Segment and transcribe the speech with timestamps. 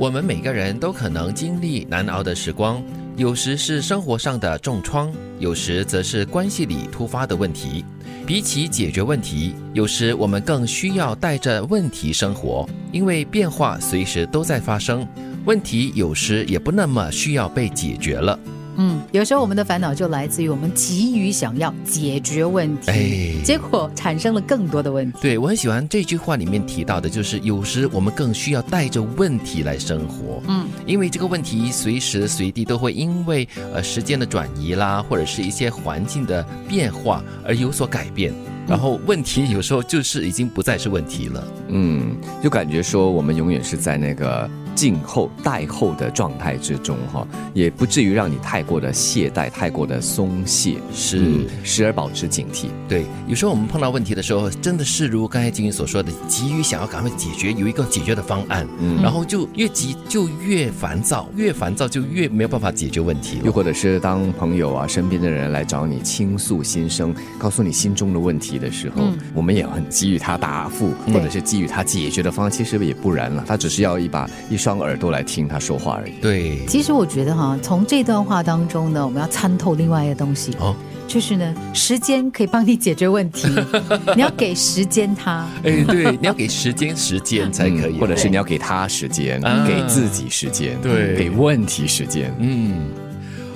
[0.00, 2.82] 我们每个人都可能经历难熬的时光，
[3.18, 7.84] 有时是生活上的重创，有时则是关系里突发的问题。
[8.26, 15.06] 比起解决问题，有时我们更需要带着问题生活，因为变化随时都在发生，
[15.44, 18.38] 问题有时也不那么需要被解决了。
[18.76, 25.18] 嗯，有时候我们的烦恼就来自于我们急于想要解决问题，哎结果产生了更多的问题。
[25.20, 30.42] 对我很喜欢这句话里面提到的，就是有时我们更需要带着问题来生活。
[30.48, 38.32] 嗯，因为这个问题随时随地都会因为呃时间的转移啦，或者是一些环境的变化而有所改变。
[38.66, 41.44] 然后问题有时候就是已经不再是问题了。
[41.68, 44.48] 嗯，就感觉说我们永远是在那个
[44.80, 52.68] 静候待候的状态之中哈，也不至于让你太过的懈怠，太过的松懈，是嗯时而保持警惕。
[52.88, 63.38] 对，有时候我们碰到问题的时候，真的是如刚才金云所说的，急于想要赶快解决，有一个解决的方案，嗯然后就越急就越烦躁，越烦躁就越没有办法解决问题。
[63.44, 72.50] 又或者是当朋友啊、身边的人来找你倾诉心声，告诉你心中的问题的时候，嗯我们也很给予他答复，或者是给予他解决的方案。
[72.50, 76.12] 其实也不然了，他只是要一把一双耳朵来听他说话而已。
[76.20, 80.74] 对，其实我觉得哈，从这段话当中呢，我们要参透另外一个东西，哦，
[81.08, 83.48] 就是呢，时间可以帮你解决问题，
[84.14, 85.46] 你要给时间他。
[85.64, 92.34] 哎，对，你要给时间，时间才可以，嗯或者是你要给他时间，啊给自己时间，对给问题时间。
[92.38, 92.88] 嗯，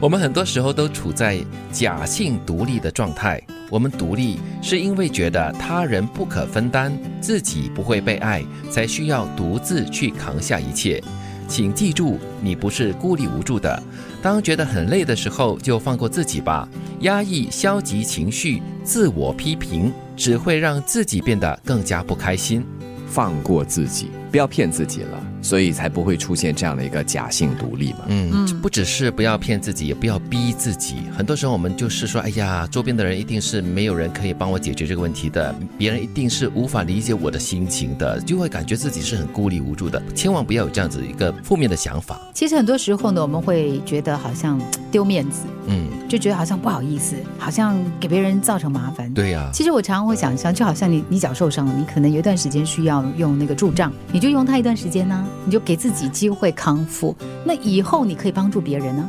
[0.00, 1.38] 我们很多时候都处在
[1.72, 3.40] 假性独立的状态。
[3.70, 11.02] 我们独立是因为觉得他人不可分担，自己不会被爱，才需要独自去扛下一切。
[11.48, 13.80] 请记住，你不是孤立无助的。
[14.20, 16.68] 当觉得很累的时候，就放过自己吧。
[17.00, 22.66] 压抑消极情绪、自我批评，只会让自己变得更加不开心。
[23.06, 28.00] 放过自己，不要骗自己了，所以才不会出现这样的一个假性独立嘛。
[28.08, 30.96] 嗯，嗯不只是不要骗自己，也不要逼自己。
[31.16, 40.02] 很多时候我们就是说，哎呀，周边的人一定是没有人可以帮我解决这个问题的，别人一定是无法理解我的心情的，就会感觉自己是很孤立无助的。
[40.16, 42.20] 千万不要有这样子一个负面的想法。
[42.34, 49.12] 其实很多时候呢，我们会觉得好像丢面子，嗯，就觉得好像不好意思，好像给别人造成麻烦。
[49.14, 57.14] 对呀、其实我常常会想象，就好像你你脚受伤了，你可能有一段时间需要用那个助杖，你就用它一段时间呢、你就给自己机会康复。
[57.44, 59.08] 那以后你可以帮助别人呢、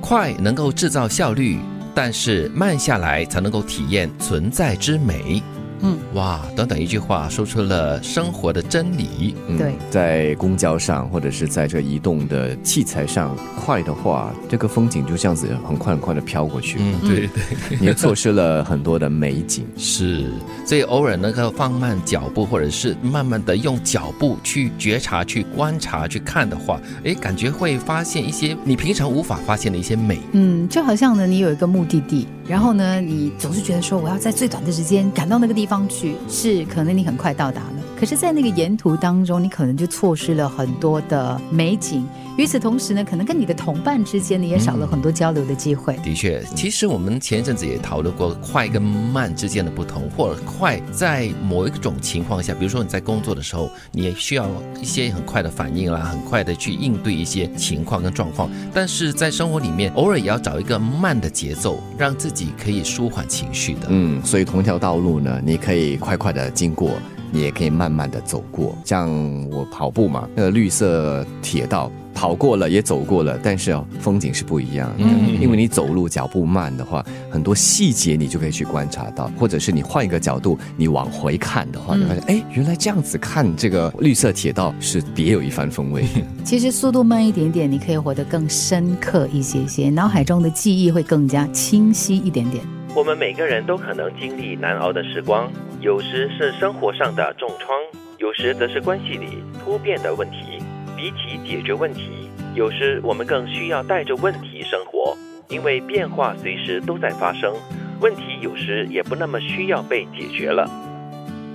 [0.00, 1.58] 快能够制造效率，
[1.94, 5.42] 但是慢下来才能够体验存在之美。
[5.82, 9.34] 嗯，哇，短短一句话说出了生活的真理。
[9.48, 17.78] 嗯对在公交上或者是在这移动的器材上，快的话，这个风景就这样子很快很快的飘过去，嗯，对对。
[17.80, 19.66] 你 错失了很多的美景。
[19.76, 20.30] 是，
[20.64, 30.18] 所以偶尔能够放慢脚步，或者是慢慢的用脚步去觉察、去观察、去看的话，哎，感觉会发现一些你平常无法发现的一些美。
[30.32, 42.08] 嗯，就好像呢，你有一个目的地，然后呢，你总是觉得说我要在最短的时间赶到那个地方方去，是可能你很快到达了，可是，在那个沿途当中，你可能就错失了很多的美景。
[42.38, 45.94] 与此同时呢，可能跟你的同伴之间，你也少了很多交流的机会。
[45.98, 54.48] 的确，其实我们前一阵子也讨论过快跟慢之间的不同，或者快在某一种情况下，比如说你在工作的时候，你也需要
[54.80, 58.50] 一些很快的反应啦，很快的去应对一些情况跟状况。
[58.72, 63.88] 但是在生活里面，偶尔也要找一个慢的节奏，让自己可以舒缓情绪的。
[63.90, 66.92] 嗯，所以同一条道路呢，你可以快快的经过，
[67.30, 68.76] 你也可以慢慢的走过。
[68.84, 69.10] 像
[69.50, 75.04] 我跑步嘛，那个绿色铁道跑过了也走过了，但是哦，风景是不一样的。
[75.04, 86.04] 嗯因为你走路脚步慢的话，很多细节你就可以去观察到，或者是你换一个角度，你往回看的话，嗯你发现哎，原来这样子看这个绿色铁道是别有一番风味。
[86.44, 92.62] 其实速度慢一点点，你可以活得更深刻一些些，脑海中的记忆会更加清晰一点点。
[92.92, 95.48] 我们每个人都可能经历难熬的时光，
[95.80, 97.78] 有时是生活上的重创，
[98.18, 100.58] 有时则是关系里突变的问题。
[100.96, 105.16] 比起解决问题，有时我们更需要带着问题生活，
[105.48, 107.54] 因为变化随时都在发生，
[108.00, 110.68] 问题有时也不那么需要被解决了。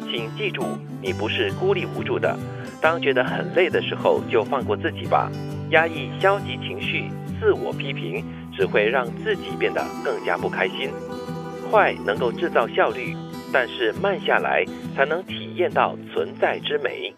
[0.09, 0.63] 请记住，
[1.01, 2.33] 你不是孤立无助的。
[2.81, 5.29] 当觉得很累的时候，就放过自己吧。
[5.71, 7.09] 压抑消极情绪、
[7.39, 8.23] 自我批评，
[8.55, 10.89] 只会让自己变得更加不开心。
[11.69, 13.15] 快能够制造效率，
[13.51, 14.65] 但是慢下来
[14.95, 17.13] 才能体验到存在之美。